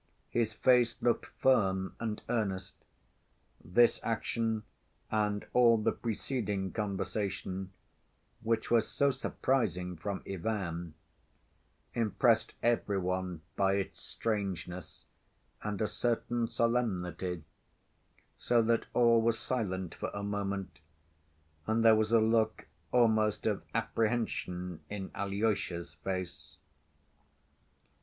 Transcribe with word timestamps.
His 0.31 0.51
face 0.51 0.99
looked 0.99 1.27
firm 1.27 1.95
and 1.99 2.23
earnest. 2.27 2.73
This 3.63 3.99
action 4.01 4.63
and 5.11 5.45
all 5.53 5.77
the 5.77 5.91
preceding 5.91 6.71
conversation, 6.71 7.71
which 8.41 8.71
was 8.71 8.87
so 8.87 9.11
surprising 9.11 9.95
from 9.95 10.23
Ivan, 10.27 10.95
impressed 11.93 12.55
every 12.63 12.97
one 12.97 13.41
by 13.55 13.73
its 13.75 13.99
strangeness 14.01 15.05
and 15.61 15.79
a 15.83 15.87
certain 15.87 16.47
solemnity, 16.47 17.43
so 18.39 18.63
that 18.63 18.87
all 18.95 19.21
were 19.21 19.31
silent 19.33 19.93
for 19.93 20.09
a 20.15 20.23
moment, 20.23 20.79
and 21.67 21.85
there 21.85 21.95
was 21.95 22.11
a 22.11 22.19
look 22.19 22.65
almost 22.91 23.45
of 23.45 23.61
apprehension 23.75 24.79
in 24.89 25.11
Alyosha's 25.13 25.93
face. 25.93 26.57